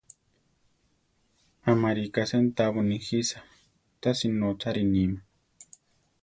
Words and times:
Amarika 1.71 2.21
sentabo 2.29 2.79
nijisa, 2.87 3.39
tasi 4.01 4.25
nótzari 4.39 4.83
nima. 4.93 5.19